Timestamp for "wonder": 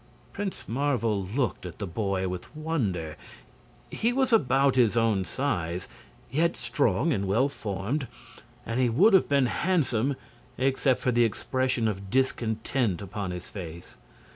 2.55-3.15